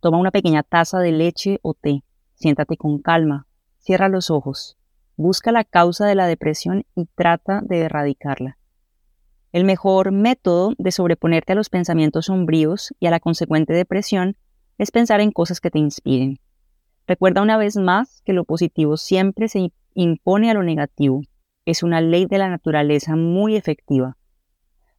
Toma 0.00 0.17
una 0.17 0.31
pequeña 0.31 0.62
taza 0.62 1.00
de 1.00 1.12
leche 1.12 1.59
o 1.61 1.75
té. 1.75 2.05
Siéntate 2.37 2.79
con 2.79 2.99
calma. 3.02 3.47
Cierra 3.81 4.09
los 4.09 4.31
ojos. 4.31 4.79
Busca 5.14 5.52
la 5.52 5.64
causa 5.64 6.07
de 6.07 6.14
la 6.14 6.26
depresión 6.26 6.87
y 6.95 7.05
trata 7.05 7.61
de 7.61 7.81
erradicarla. 7.81 8.57
El 9.52 9.64
mejor 9.64 10.11
método 10.11 10.73
de 10.79 10.91
sobreponerte 10.91 11.52
a 11.52 11.57
los 11.57 11.69
pensamientos 11.69 12.25
sombríos 12.25 12.95
y 12.99 13.09
a 13.09 13.11
la 13.11 13.21
consecuente 13.21 13.75
depresión 13.75 14.38
es 14.79 14.91
pensar 14.91 15.21
en 15.21 15.33
cosas 15.33 15.61
que 15.61 15.71
te 15.71 15.81
inspiren. 15.81 16.41
Recuerda 17.07 17.43
una 17.43 17.59
vez 17.59 17.76
más 17.76 18.23
que 18.23 18.33
lo 18.33 18.45
positivo 18.45 18.97
siempre 18.97 19.49
se 19.49 19.71
impone 19.93 20.50
a 20.50 20.55
lo 20.55 20.62
negativo. 20.62 21.21
Es 21.67 21.83
una 21.83 22.00
ley 22.00 22.25
de 22.25 22.38
la 22.38 22.49
naturaleza 22.49 23.17
muy 23.17 23.55
efectiva. 23.55 24.17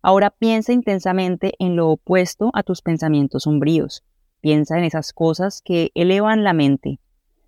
Ahora 0.03 0.29
piensa 0.29 0.73
intensamente 0.73 1.53
en 1.57 1.75
lo 1.75 1.89
opuesto 1.89 2.51
a 2.53 2.61
tus 2.61 2.81
pensamientos 2.81 3.43
sombríos. 3.43 4.03
Piensa 4.41 4.77
en 4.77 4.83
esas 4.83 5.13
cosas 5.13 5.61
que 5.63 5.91
elevan 5.95 6.43
la 6.43 6.53
mente. 6.53 6.99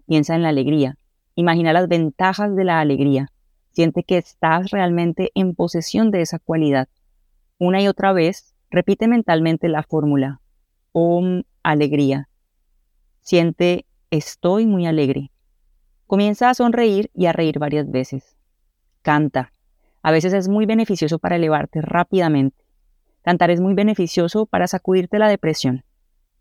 Piensa 0.08 0.34
en 0.34 0.42
la 0.42 0.50
alegría. 0.50 0.98
Imagina 1.36 1.74
las 1.74 1.88
ventajas 1.88 2.56
de 2.56 2.64
la 2.64 2.80
alegría. 2.80 3.32
Siente 3.72 4.04
que 4.04 4.18
estás 4.18 4.72
realmente 4.72 5.32
en 5.36 5.54
posesión 5.54 6.10
de 6.10 6.22
esa 6.22 6.40
cualidad. 6.40 6.88
Una 7.60 7.82
y 7.82 7.88
otra 7.88 8.14
vez, 8.14 8.56
repite 8.72 9.08
mentalmente 9.08 9.68
la 9.68 9.84
fórmula. 9.84 10.40
Om, 10.94 11.44
alegría. 11.62 12.30
Siente 13.20 13.86
Estoy 14.12 14.66
muy 14.66 14.86
alegre. 14.86 15.32
Comienza 16.08 16.50
a 16.50 16.54
sonreír 16.54 17.12
y 17.14 17.26
a 17.26 17.34
reír 17.34 17.60
varias 17.60 17.92
veces. 17.92 18.38
Canta. 19.02 19.52
A 20.06 20.12
veces 20.12 20.34
es 20.34 20.48
muy 20.48 20.68
beneficioso 20.68 21.18
para 21.18 21.38
elevarte 21.38 21.82
rápidamente. 21.82 22.64
Cantar 23.24 23.50
es 23.50 23.60
muy 23.60 23.74
beneficioso 23.74 24.46
para 24.46 24.68
sacudirte 24.68 25.18
la 25.18 25.28
depresión. 25.28 25.84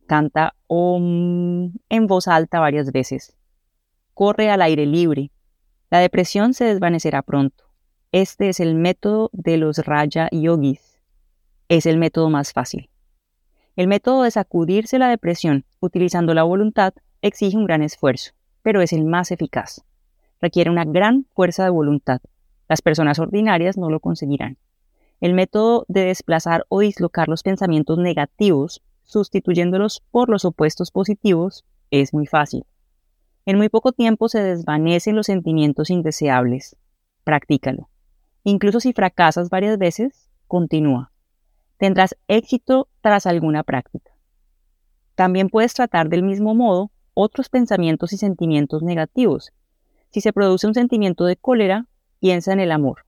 Canta 0.06 0.54
om 0.66 1.72
en 1.88 2.06
voz 2.06 2.28
alta 2.28 2.60
varias 2.60 2.92
veces. 2.92 3.34
Corre 4.12 4.50
al 4.50 4.60
aire 4.60 4.84
libre. 4.84 5.30
La 5.88 6.00
depresión 6.00 6.52
se 6.52 6.66
desvanecerá 6.66 7.22
pronto. 7.22 7.64
Este 8.12 8.50
es 8.50 8.60
el 8.60 8.74
método 8.74 9.30
de 9.32 9.56
los 9.56 9.78
Raya 9.78 10.28
Yogis. 10.30 11.00
Es 11.70 11.86
el 11.86 11.96
método 11.96 12.28
más 12.28 12.52
fácil. 12.52 12.90
El 13.76 13.86
método 13.88 14.24
de 14.24 14.30
sacudirse 14.30 14.98
la 14.98 15.08
depresión 15.08 15.64
utilizando 15.80 16.34
la 16.34 16.42
voluntad 16.42 16.92
exige 17.22 17.56
un 17.56 17.64
gran 17.64 17.80
esfuerzo, 17.80 18.32
pero 18.60 18.82
es 18.82 18.92
el 18.92 19.06
más 19.06 19.30
eficaz. 19.30 19.86
Requiere 20.38 20.68
una 20.68 20.84
gran 20.84 21.24
fuerza 21.32 21.64
de 21.64 21.70
voluntad. 21.70 22.20
Las 22.74 22.82
personas 22.82 23.20
ordinarias 23.20 23.76
no 23.76 23.88
lo 23.88 24.00
conseguirán. 24.00 24.58
El 25.20 25.32
método 25.32 25.84
de 25.86 26.06
desplazar 26.06 26.66
o 26.68 26.80
dislocar 26.80 27.28
los 27.28 27.44
pensamientos 27.44 27.98
negativos, 27.98 28.82
sustituyéndolos 29.04 30.02
por 30.10 30.28
los 30.28 30.44
opuestos 30.44 30.90
positivos, 30.90 31.64
es 31.92 32.12
muy 32.12 32.26
fácil. 32.26 32.66
En 33.46 33.58
muy 33.58 33.68
poco 33.68 33.92
tiempo 33.92 34.28
se 34.28 34.42
desvanecen 34.42 35.14
los 35.14 35.26
sentimientos 35.26 35.88
indeseables. 35.88 36.76
Practícalo. 37.22 37.90
Incluso 38.42 38.80
si 38.80 38.92
fracasas 38.92 39.50
varias 39.50 39.78
veces, 39.78 40.28
continúa. 40.48 41.12
Tendrás 41.76 42.16
éxito 42.26 42.88
tras 43.02 43.26
alguna 43.26 43.62
práctica. 43.62 44.10
También 45.14 45.48
puedes 45.48 45.74
tratar 45.74 46.08
del 46.08 46.24
mismo 46.24 46.56
modo 46.56 46.90
otros 47.14 47.48
pensamientos 47.48 48.12
y 48.12 48.16
sentimientos 48.16 48.82
negativos. 48.82 49.52
Si 50.10 50.20
se 50.20 50.32
produce 50.32 50.66
un 50.66 50.74
sentimiento 50.74 51.24
de 51.24 51.36
cólera, 51.36 51.86
piensa 52.24 52.54
en 52.54 52.60
el 52.60 52.72
amor. 52.72 53.04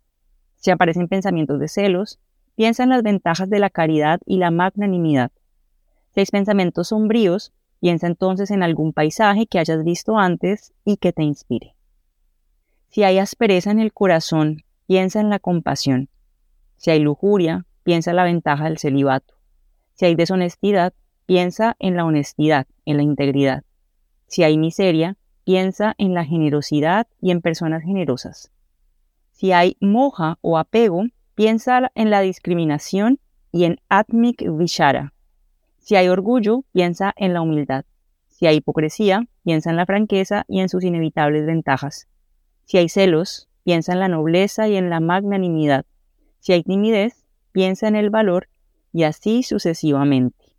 Si 0.57 0.71
aparecen 0.71 1.09
pensamientos 1.09 1.59
de 1.59 1.69
celos, 1.69 2.19
piensa 2.55 2.83
en 2.83 2.91
las 2.91 3.03
ventajas 3.03 3.49
de 3.49 3.59
la 3.59 3.71
caridad 3.71 4.21
y 4.27 4.37
la 4.37 4.51
magnanimidad. 4.51 5.33
Si 6.13 6.21
hay 6.21 6.27
pensamientos 6.27 6.89
sombríos, 6.89 7.55
piensa 7.81 8.09
entonces 8.09 8.51
en 8.51 8.63
algún 8.63 8.93
paisaje 8.93 9.47
que 9.47 9.59
hayas 9.59 9.83
visto 9.85 10.19
antes 10.19 10.75
y 10.85 10.99
que 10.99 11.15
te 11.15 11.23
inspire. 11.23 11.77
Si 12.91 13.05
hay 13.05 13.17
aspereza 13.17 13.71
en 13.71 13.81
el 13.81 13.95
corazón, 13.95 14.65
piensa 14.87 15.19
en 15.19 15.31
la 15.31 15.39
compasión. 15.39 16.11
Si 16.77 16.91
hay 16.91 16.99
lujuria, 16.99 17.65
piensa 17.85 18.11
en 18.11 18.17
la 18.17 18.25
ventaja 18.25 18.65
del 18.65 18.77
celibato. 18.77 19.33
Si 19.95 20.05
hay 20.05 20.15
deshonestidad, 20.15 20.93
piensa 21.25 21.75
en 21.79 21.97
la 21.97 22.05
honestidad, 22.05 22.67
en 22.85 22.99
la 22.99 23.03
integridad. 23.03 23.65
Si 24.27 24.43
hay 24.43 24.59
miseria, 24.59 25.17
piensa 25.45 25.95
en 25.97 26.13
la 26.13 26.27
generosidad 26.27 27.07
y 27.19 27.31
en 27.31 27.41
personas 27.41 27.83
generosas. 27.83 28.53
Si 29.37 29.53
hay 29.53 29.77
moja 29.83 30.39
o 30.41 30.57
apego, 30.57 31.05
piensa 31.35 31.93
en 31.95 32.09
la 32.09 32.23
discriminación 32.23 33.21
y 33.53 33.65
en 33.65 33.79
Atmik 33.91 34.43
Vishara. 34.57 35.13
Si 35.79 35.95
hay 35.95 36.09
orgullo, 36.09 36.65
piensa 36.73 37.13
en 37.19 37.35
la 37.35 37.43
humildad. 37.43 37.85
Si 38.29 38.47
hay 38.47 38.57
hipocresía, 38.57 39.29
piensa 39.45 39.69
en 39.69 39.77
la 39.77 39.85
franqueza 39.85 40.47
y 40.49 40.61
en 40.61 40.71
sus 40.71 40.85
inevitables 40.85 41.45
ventajas. 41.45 42.09
Si 42.65 42.79
hay 42.79 42.89
celos, 42.89 43.51
piensa 43.63 43.93
en 43.93 44.01
la 44.01 44.09
nobleza 44.09 44.69
y 44.69 44.77
en 44.77 44.89
la 44.89 45.01
magnanimidad. 45.01 45.85
Si 46.39 46.55
hay 46.55 46.63
timidez, 46.63 47.27
piensa 47.53 47.89
en 47.89 47.97
el 47.97 48.09
valor 48.09 48.49
y 48.91 49.03
así 49.03 49.43
sucesivamente. 49.43 50.55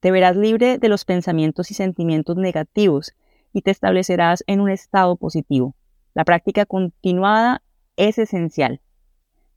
Te 0.00 0.10
verás 0.10 0.34
libre 0.34 0.78
de 0.78 0.88
los 0.88 1.04
pensamientos 1.04 1.70
y 1.70 1.74
sentimientos 1.74 2.36
negativos 2.36 3.14
y 3.52 3.62
te 3.62 3.70
establecerás 3.70 4.42
en 4.48 4.60
un 4.60 4.70
estado 4.70 5.14
positivo. 5.14 5.76
La 6.14 6.24
práctica 6.24 6.66
continuada 6.66 7.62
es 7.96 8.18
esencial. 8.18 8.80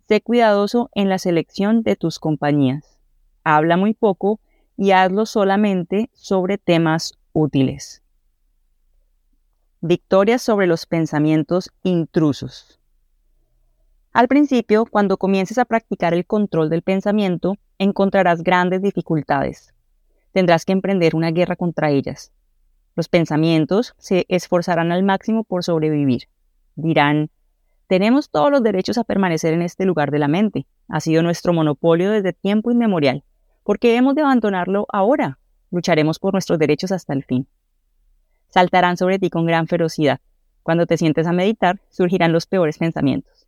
Sé 0.08 0.22
cuidadoso 0.22 0.90
en 0.94 1.10
la 1.10 1.18
selección 1.18 1.84
de 1.84 1.96
tus 1.96 2.20
compañías. 2.20 3.00
Habla 3.44 3.78
muy 3.78 3.94
poco 3.94 4.40
y 4.78 4.92
hazlo 4.92 5.26
solamente 5.26 6.10
sobre 6.14 6.58
temas 6.58 7.14
útiles. 7.34 8.04
Victoria 9.82 10.40
sobre 10.40 10.68
los 10.68 10.86
pensamientos 10.86 11.72
intrusos. 11.84 12.80
Al 14.14 14.28
principio, 14.28 14.86
cuando 14.86 15.18
comiences 15.18 15.58
a 15.58 15.66
practicar 15.66 16.14
el 16.14 16.26
control 16.26 16.70
del 16.70 16.82
pensamiento, 16.82 17.58
encontrarás 17.78 18.44
grandes 18.44 18.82
dificultades. 18.82 19.74
Tendrás 20.32 20.66
que 20.66 20.72
emprender 20.72 21.16
una 21.16 21.32
guerra 21.32 21.56
contra 21.56 21.92
ellas. 21.92 22.32
Los 22.96 23.10
pensamientos 23.10 23.94
se 23.98 24.26
esforzarán 24.30 24.92
al 24.92 25.04
máximo 25.04 25.44
por 25.44 25.64
sobrevivir. 25.64 26.30
Dirán, 26.76 27.30
tenemos 27.88 28.30
todos 28.30 28.52
los 28.52 28.64
derechos 28.64 28.98
a 28.98 29.04
permanecer 29.04 29.54
en 29.54 29.62
este 29.62 29.86
lugar 29.86 30.12
de 30.12 30.20
la 30.20 30.28
mente. 30.28 30.66
Ha 30.88 31.00
sido 31.00 31.22
nuestro 31.22 31.54
monopolio 31.54 32.12
desde 32.12 32.34
tiempo 32.34 32.72
inmemorial. 32.72 33.24
¿Por 33.64 33.80
qué 33.80 33.96
hemos 33.96 34.16
de 34.16 34.22
abandonarlo 34.22 34.88
ahora? 34.92 35.40
Lucharemos 35.72 36.20
por 36.20 36.34
nuestros 36.34 36.58
derechos 36.58 36.92
hasta 36.92 37.14
el 37.14 37.24
fin. 37.24 37.48
Saltarán 38.50 38.98
sobre 38.98 39.20
ti 39.20 39.30
con 39.30 39.46
gran 39.46 39.68
ferocidad. 39.68 40.20
Cuando 40.64 40.88
te 40.88 40.98
sientes 40.98 41.28
a 41.28 41.32
meditar, 41.32 41.80
surgirán 41.90 42.32
los 42.32 42.48
peores 42.48 42.78
pensamientos. 42.80 43.48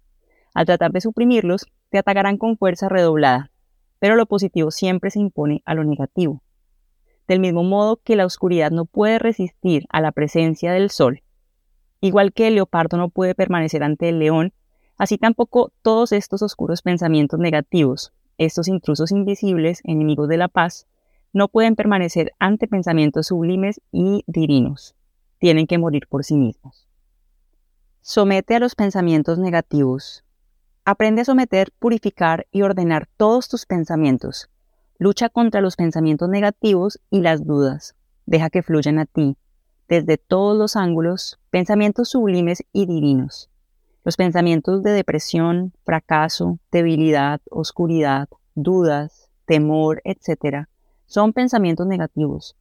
Al 0.54 0.66
tratar 0.66 0.92
de 0.92 1.02
suprimirlos, 1.02 1.66
te 1.90 1.98
atacarán 1.98 2.38
con 2.38 2.58
fuerza 2.58 2.90
redoblada, 2.90 3.52
pero 4.00 4.16
lo 4.16 4.26
positivo 4.26 4.70
siempre 4.70 5.10
se 5.10 5.20
impone 5.20 5.62
a 5.66 5.74
lo 5.74 5.84
negativo. 5.84 6.44
Del 7.28 7.40
mismo 7.40 7.64
modo 7.64 7.98
que 8.04 8.16
la 8.16 8.26
oscuridad 8.26 8.72
no 8.72 8.86
puede 8.86 9.20
resistir 9.20 9.86
a 9.90 10.02
la 10.02 10.12
presencia 10.12 10.72
del 10.72 10.90
sol, 10.90 11.22
igual 12.02 12.34
que 12.34 12.48
el 12.48 12.56
leopardo 12.56 12.98
no 12.98 13.10
puede 13.10 13.36
permanecer 13.36 13.84
ante 13.84 14.10
el 14.10 14.20
león, 14.20 14.54
así 14.98 15.18
tampoco 15.18 15.72
todos 15.82 16.12
estos 16.12 16.42
oscuros 16.42 16.82
pensamientos 16.82 17.40
negativos, 17.40 18.14
estos 18.38 18.68
intrusos 18.68 19.12
invisibles, 19.12 19.82
enemigos 19.84 20.28
de 20.28 20.38
la 20.38 20.48
paz, 20.48 20.88
no 21.34 21.48
pueden 21.48 21.76
permanecer 21.76 22.34
ante 22.40 22.68
pensamientos 22.68 23.28
sublimes 23.28 23.82
y 23.92 24.24
divinos. 24.28 24.96
Tienen 25.40 25.68
que 25.68 25.78
morir 25.78 26.08
por 26.08 26.24
sí 26.24 26.36
mismos. 26.36 26.88
Somete 28.02 28.56
a 28.56 28.60
los 28.60 28.76
pensamientos 28.76 29.38
negativos. 29.38 30.24
Aprende 30.86 31.22
a 31.22 31.26
someter, 31.26 31.72
purificar 31.78 32.48
y 32.52 32.62
ordenar 32.62 33.08
todos 33.18 33.50
tus 33.50 33.66
pensamientos. 33.66 34.50
Lucha 34.98 35.30
contra 35.30 35.62
los 35.62 35.76
pensamientos 35.76 36.30
negativos 36.30 37.00
y 37.12 37.22
las 37.22 37.46
dudas. 37.46 37.96
Deja 38.26 38.50
que 38.50 38.64
fluyan 38.64 38.98
a 38.98 39.06
ti, 39.06 39.38
desde 39.88 40.18
todos 40.18 40.58
los 40.58 40.76
ángulos, 40.76 41.40
pensamientos 41.50 42.10
sublimes 42.10 42.64
y 42.74 42.86
divinos. 42.86 43.50
Los 44.04 44.16
pensamientos 44.16 44.84
de 44.84 44.92
depresión, 44.92 45.74
fracaso, 45.86 46.60
debilidad, 46.72 47.42
oscuridad, 47.50 48.30
dudas, 48.56 49.30
temor, 49.46 50.02
etc., 50.04 50.68
son 51.06 51.34
pensamientos 51.34 51.88
negativos. 51.88 52.56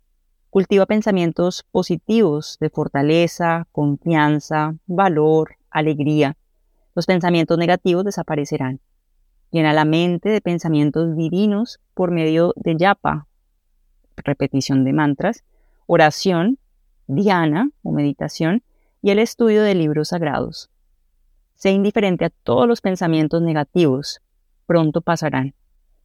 Cultiva 0.51 0.87
pensamientos 0.87 1.65
positivos 1.71 2.57
de 2.61 2.71
fortaleza, 2.71 3.67
confianza, 3.73 4.75
valor, 4.87 5.57
alegría. 5.71 6.37
Los 6.95 7.07
pensamientos 7.07 7.59
negativos 7.59 8.05
desaparecerán. 8.05 8.81
Llena 9.51 9.73
la 9.73 9.85
mente 9.85 10.29
de 10.29 10.41
pensamientos 10.41 11.17
divinos 11.17 11.81
por 11.95 12.11
medio 12.11 12.53
de 12.57 12.77
yapa, 12.77 13.27
repetición 14.17 14.85
de 14.85 14.93
mantras, 14.93 15.45
oración, 15.87 16.59
diana 17.07 17.71
o 17.83 17.93
meditación 17.93 18.63
y 19.03 19.11
el 19.11 19.19
estudio 19.19 19.63
de 19.63 19.75
libros 19.75 20.09
sagrados. 20.09 20.71
Sé 21.55 21.71
indiferente 21.71 22.25
a 22.25 22.31
todos 22.31 22.69
los 22.69 22.81
pensamientos 22.81 23.41
negativos. 23.41 24.21
Pronto 24.67 25.01
pasarán. 25.01 25.55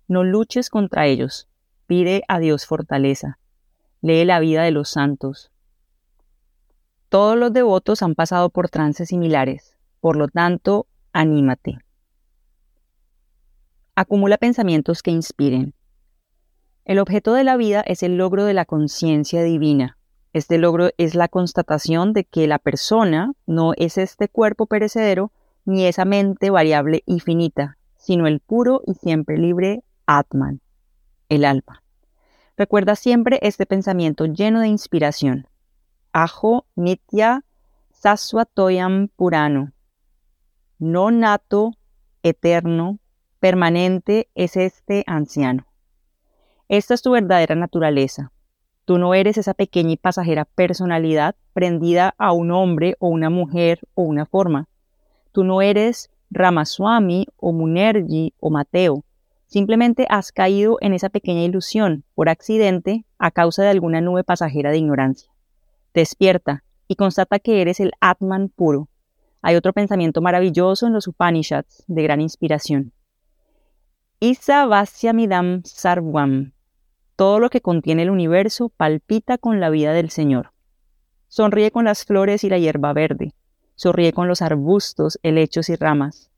No 0.08 0.24
luches 0.24 0.70
contra 0.70 1.08
ellos. 1.08 1.48
Pide 1.88 2.24
a 2.28 2.40
Dios 2.40 2.66
fortaleza. 2.66 3.38
Lee 4.02 4.26
la 4.26 4.40
vida 4.40 4.64
de 4.64 4.72
los 4.72 4.90
santos. 4.90 5.52
Todos 7.10 7.38
los 7.38 7.52
devotos 7.52 8.02
han 8.02 8.16
pasado 8.16 8.50
por 8.50 8.70
trances 8.70 9.10
similares. 9.10 9.76
Por 10.00 10.16
lo 10.16 10.28
tanto, 10.30 10.88
anímate. 11.12 11.80
Acumula 13.96 14.38
pensamientos 14.38 15.04
que 15.04 15.12
inspiren. 15.12 15.74
El 16.86 17.00
objeto 17.00 17.34
de 17.34 17.44
la 17.44 17.58
vida 17.58 17.82
es 17.82 18.02
el 18.04 18.18
logro 18.18 18.46
de 18.46 18.54
la 18.54 18.66
conciencia 18.66 19.44
divina. 19.44 19.98
Este 20.34 20.58
logro 20.58 20.92
es 20.98 21.14
la 21.14 21.28
constatación 21.28 22.14
de 22.14 22.24
que 22.24 22.48
la 22.48 22.58
persona 22.58 23.34
no 23.46 23.74
es 23.76 23.98
este 23.98 24.30
cuerpo 24.30 24.66
perecedero, 24.66 25.32
ni 25.66 25.86
esa 25.86 26.06
mente 26.06 26.50
variable 26.50 27.04
y 27.06 27.20
finita, 27.20 27.78
sino 27.98 28.28
el 28.28 28.40
puro 28.40 28.82
y 28.86 28.94
siempre 28.94 29.38
libre 29.38 29.84
Atman, 30.06 30.62
el 31.30 31.46
alma. 31.46 31.84
Recuerda 32.58 32.96
siempre 32.96 33.40
este 33.42 33.66
pensamiento 33.66 34.26
lleno 34.26 34.62
de 34.62 34.68
inspiración. 34.68 35.48
Ajo 36.14 36.66
Nitya 36.76 37.44
Saswatoyam 37.92 39.10
Purano. 39.10 39.74
No 40.80 41.12
nato, 41.12 41.74
eterno, 42.24 43.00
permanente 43.40 44.30
es 44.34 44.58
este 44.58 45.04
anciano. 45.08 45.68
Esta 46.70 46.94
es 46.94 47.02
tu 47.02 47.12
verdadera 47.12 47.56
naturaleza. 47.56 48.32
Tú 48.92 48.98
no 48.98 49.14
eres 49.14 49.38
esa 49.38 49.54
pequeña 49.54 49.92
y 49.92 49.96
pasajera 49.96 50.44
personalidad 50.44 51.38
prendida 51.54 52.14
a 52.18 52.34
un 52.34 52.52
hombre 52.52 52.98
o 53.00 53.08
una 53.08 53.30
mujer 53.30 53.80
o 53.94 54.02
una 54.02 54.26
forma. 54.26 54.68
Tú 55.32 55.46
no 55.46 55.62
eres 55.62 56.12
Ramaswamy 56.30 57.26
o 57.38 57.54
Munerji 57.54 58.34
o 58.42 58.50
Mateo. 58.50 59.06
Simplemente 59.48 60.08
has 60.10 60.34
caído 60.34 60.76
en 60.82 60.92
esa 60.94 61.08
pequeña 61.08 61.44
ilusión 61.44 62.04
por 62.16 62.28
accidente 62.28 63.06
a 63.18 63.32
causa 63.32 63.64
de 63.64 63.70
alguna 63.70 64.02
nube 64.02 64.26
pasajera 64.26 64.72
de 64.72 64.80
ignorancia. 64.80 65.32
Despierta 65.94 66.66
y 66.90 66.98
constata 66.98 67.40
que 67.40 67.62
eres 67.62 67.80
el 67.80 67.94
Atman 68.02 68.50
puro. 68.50 68.90
Hay 69.42 69.56
otro 69.56 69.72
pensamiento 69.72 70.20
maravilloso 70.20 70.86
en 70.86 70.92
los 70.92 71.08
Upanishads 71.08 71.86
de 71.88 72.04
gran 72.04 72.20
inspiración. 72.20 72.92
Isa 74.20 74.66
Vasyamidam 74.66 75.64
Sarvam. 75.64 76.52
Todo 77.16 77.40
lo 77.40 77.50
que 77.50 77.62
contiene 77.62 78.04
el 78.04 78.10
universo 78.10 78.70
palpita 78.70 79.38
con 79.38 79.60
la 79.60 79.70
vida 79.70 79.94
del 79.94 80.10
Señor. 80.10 80.52
Sonríe 81.28 81.72
con 81.72 81.86
las 81.86 82.06
flores 82.06 82.44
y 82.44 82.50
la 82.50 82.58
hierba 82.58 82.94
verde 82.94 83.34
sonríe 83.82 84.14
con 84.14 84.28
los 84.28 84.44
arbustos, 84.44 85.20
helechos 85.24 85.70
y 85.70 85.76
ramas. 85.76 86.30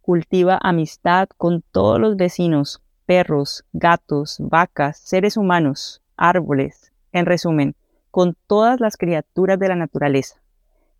Cultiva 0.00 0.58
amistad 0.60 1.28
con 1.36 1.62
todos 1.62 2.00
los 2.00 2.16
vecinos, 2.16 2.82
perros, 3.06 3.64
gatos, 3.72 4.38
vacas, 4.40 4.98
seres 4.98 5.36
humanos, 5.36 6.02
árboles, 6.16 6.92
en 7.12 7.24
resumen, 7.24 7.76
con 8.10 8.36
todas 8.48 8.80
las 8.80 8.96
criaturas 8.96 9.60
de 9.60 9.68
la 9.68 9.76
naturaleza. 9.76 10.42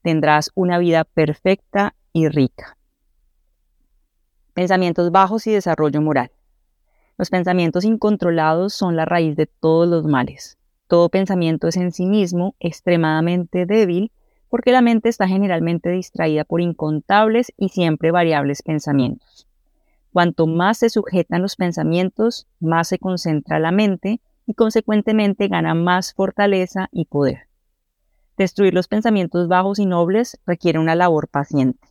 Tendrás 0.03 0.53
una 0.55 0.79
vida 0.79 1.03
perfecta 1.03 1.97
y 2.13 2.29
rica. 2.29 2.77
Pensamientos 4.55 5.11
bajos 5.11 5.49
y 5.49 5.53
desarrollo 5.53 6.01
moral. 6.01 6.31
Los 7.19 7.31
pensamientos 7.31 7.85
incontrolados 7.85 8.73
son 8.73 8.95
la 8.95 9.05
raíz 9.05 9.35
de 9.35 9.47
todos 9.47 9.89
los 9.89 10.05
males. 10.05 10.57
Todo 10.87 11.09
pensamiento 11.09 11.67
es 11.67 11.77
en 11.77 11.91
sí 11.91 12.07
mismo 12.07 12.55
extremadamente 12.61 13.67
débil 13.67 14.13
porque 14.49 14.71
la 14.71 14.83
mente 14.83 15.09
está 15.09 15.27
generalmente 15.27 15.91
distraída 15.91 16.45
por 16.45 16.61
incontables 16.61 17.53
y 17.57 17.71
siempre 17.71 18.13
variables 18.13 18.63
pensamientos. 18.63 19.49
Cuanto 20.13 20.47
más 20.47 20.79
se 20.79 20.91
sujetan 20.91 21.43
los 21.43 21.57
pensamientos, 21.57 22.47
más 22.61 22.87
se 22.87 23.01
concentra 23.01 23.59
la 23.59 23.73
mente 23.73 24.21
y 24.47 24.55
consecuentemente 24.55 25.49
gana 25.49 25.75
más 25.75 26.15
fortaleza 26.15 26.89
y 26.93 27.07
poder. 27.07 27.49
Destruir 28.37 28.75
los 28.75 28.87
pensamientos 28.87 29.49
bajos 29.49 29.81
y 29.81 29.87
nobles 29.87 30.39
requiere 30.47 30.79
una 30.79 30.95
labor 30.95 31.27
paciente. 31.27 31.89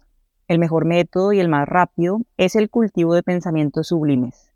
El 0.47 0.57
mejor 0.57 0.85
método 0.85 1.33
y 1.33 1.41
el 1.41 1.49
más 1.49 1.67
rápido 1.67 2.21
es 2.37 2.55
el 2.55 2.69
cultivo 2.69 3.13
de 3.13 3.23
pensamientos 3.23 3.87
sublimes. 3.87 4.46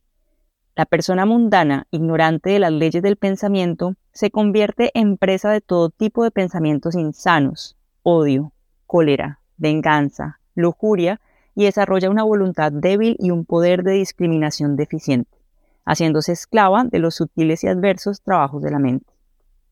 La 0.73 0.85
persona 0.85 1.25
mundana, 1.25 1.85
ignorante 1.91 2.51
de 2.51 2.59
las 2.59 2.71
leyes 2.71 3.03
del 3.03 3.17
pensamiento, 3.17 3.95
se 4.13 4.31
convierte 4.31 4.91
en 4.93 5.17
presa 5.17 5.51
de 5.51 5.59
todo 5.59 5.89
tipo 5.89 6.23
de 6.23 6.31
pensamientos 6.31 6.95
insanos, 6.95 7.75
odio, 8.03 8.53
cólera, 8.87 9.39
venganza, 9.57 10.39
lujuria 10.55 11.19
y 11.55 11.65
desarrolla 11.65 12.09
una 12.09 12.23
voluntad 12.23 12.71
débil 12.71 13.17
y 13.19 13.31
un 13.31 13.43
poder 13.43 13.83
de 13.83 13.91
discriminación 13.91 14.77
deficiente, 14.77 15.37
haciéndose 15.85 16.31
esclava 16.31 16.85
de 16.85 16.99
los 16.99 17.15
sutiles 17.15 17.65
y 17.65 17.67
adversos 17.67 18.21
trabajos 18.21 18.63
de 18.63 18.71
la 18.71 18.79
mente. 18.79 19.11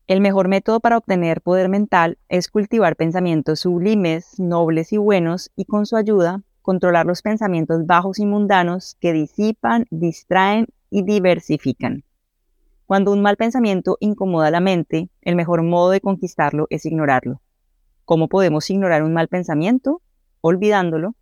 El 0.06 0.20
mejor 0.20 0.48
método 0.48 0.80
para 0.80 0.98
obtener 0.98 1.40
poder 1.40 1.70
mental 1.70 2.18
es 2.28 2.48
cultivar 2.48 2.96
pensamientos 2.96 3.60
sublimes, 3.60 4.38
nobles 4.38 4.92
y 4.92 4.98
buenos 4.98 5.50
y 5.56 5.64
con 5.64 5.86
su 5.86 5.96
ayuda 5.96 6.42
controlar 6.62 7.06
los 7.06 7.22
pensamientos 7.22 7.86
bajos 7.86 8.18
y 8.18 8.26
mundanos 8.26 8.96
que 9.00 9.12
disipan, 9.12 9.86
distraen 9.90 10.66
y 10.90 11.02
diversifican. 11.04 12.04
Cuando 12.86 13.12
un 13.12 13.22
mal 13.22 13.36
pensamiento 13.36 13.96
incomoda 14.00 14.50
la 14.50 14.60
mente, 14.60 15.08
el 15.22 15.36
mejor 15.36 15.62
modo 15.62 15.90
de 15.90 16.00
conquistarlo 16.00 16.66
es 16.70 16.84
ignorarlo. 16.84 17.40
¿Cómo 18.04 18.28
podemos 18.28 18.68
ignorar 18.68 19.02
un 19.02 19.14
mal 19.14 19.28
pensamiento? 19.28 20.02
Olvidándolo. 20.40 21.14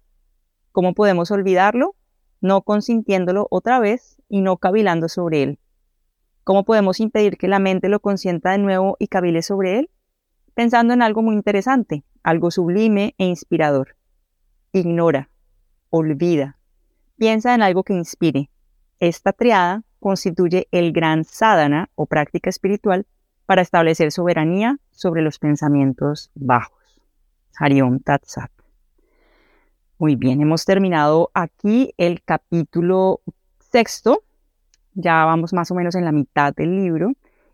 ¿Cómo 0.73 0.95
podemos 0.95 1.31
olvidarlo? 1.31 1.95
no 2.41 2.63
consintiéndolo 2.63 3.47
otra 3.51 3.81
vez 3.81 4.17
y 4.29 4.41
no 4.41 4.57
cavilando 4.57 5.09
sobre 5.09 5.43
él. 5.43 5.59
¿Cómo 6.45 6.65
podemos 6.65 7.01
impedir 7.01 7.37
que 7.37 7.49
la 7.49 7.59
mente 7.59 7.89
lo 7.89 8.01
consienta 8.01 8.53
de 8.53 8.59
nuevo 8.59 8.97
y 8.99 9.09
cavile 9.09 9.43
sobre 9.43 9.79
él? 9.79 9.91
Pensando 10.55 10.95
en 10.95 11.03
algo 11.03 11.23
muy 11.23 11.35
interesante, 11.35 12.05
algo 12.23 12.51
sublime 12.51 13.15
e 13.19 13.27
inspirador. 13.27 13.97
Ignora, 14.73 15.31
olvida, 15.91 16.59
piensa 17.17 17.55
en 17.55 17.63
algo 17.63 17.85
que 17.85 17.95
inspire. 17.95 18.51
Esta 19.01 19.33
triada 19.33 19.85
constituye 20.01 20.67
el 20.73 20.93
gran 20.93 21.25
sadhana 21.25 21.89
o 21.95 22.07
práctica 22.07 22.51
espiritual 22.51 23.07
para 23.47 23.63
establecer 23.63 24.11
soberanía 24.11 24.79
sobre 24.91 25.23
los 25.23 25.39
pensamientos 25.39 26.31
bajos. 26.35 27.01
Hariom 27.57 28.01
Tatsat. 28.01 28.51
Muy 29.99 30.17
bien, 30.17 30.41
hemos 30.41 30.65
terminado 30.65 31.31
aquí 31.33 31.95
el 31.97 32.23
capítulo 32.23 33.21
sexto. 33.59 34.23
Ya 34.95 35.25
vamos 35.25 35.53
más 35.53 35.71
o 35.71 35.75
menos 35.75 35.95
en 35.95 36.05
la 36.05 36.13
mitad 36.13 36.53
del 36.55 36.77
libro. 36.77 37.13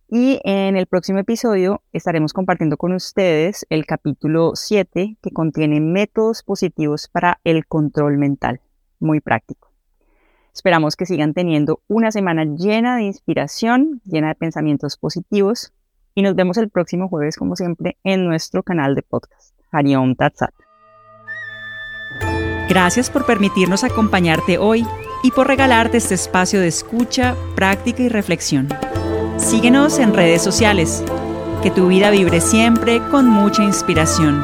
Y 0.08 0.40
en 0.44 0.76
el 0.76 0.86
próximo 0.86 1.18
episodio 1.18 1.82
estaremos 1.92 2.32
compartiendo 2.32 2.76
con 2.76 2.92
ustedes 2.92 3.66
el 3.68 3.84
capítulo 3.84 4.52
7 4.54 5.16
que 5.20 5.30
contiene 5.30 5.80
métodos 5.80 6.42
positivos 6.42 7.08
para 7.08 7.40
el 7.44 7.66
control 7.66 8.18
mental. 8.18 8.60
Muy 9.00 9.20
práctico. 9.20 9.73
Esperamos 10.54 10.94
que 10.94 11.04
sigan 11.04 11.34
teniendo 11.34 11.80
una 11.88 12.12
semana 12.12 12.44
llena 12.44 12.96
de 12.96 13.02
inspiración, 13.02 14.00
llena 14.04 14.28
de 14.28 14.34
pensamientos 14.36 14.96
positivos. 14.96 15.72
Y 16.14 16.22
nos 16.22 16.36
vemos 16.36 16.56
el 16.58 16.70
próximo 16.70 17.08
jueves, 17.08 17.36
como 17.36 17.56
siempre, 17.56 17.98
en 18.04 18.24
nuestro 18.24 18.62
canal 18.62 18.94
de 18.94 19.02
podcast. 19.02 19.52
Hariom 19.72 20.14
Tatsat. 20.14 20.54
Gracias 22.68 23.10
por 23.10 23.26
permitirnos 23.26 23.82
acompañarte 23.82 24.56
hoy 24.58 24.86
y 25.24 25.32
por 25.32 25.48
regalarte 25.48 25.96
este 25.96 26.14
espacio 26.14 26.60
de 26.60 26.68
escucha, 26.68 27.34
práctica 27.56 28.04
y 28.04 28.08
reflexión. 28.08 28.68
Síguenos 29.38 29.98
en 29.98 30.14
redes 30.14 30.42
sociales. 30.42 31.04
Que 31.64 31.72
tu 31.72 31.88
vida 31.88 32.10
vibre 32.10 32.40
siempre 32.40 33.00
con 33.10 33.28
mucha 33.28 33.64
inspiración. 33.64 34.42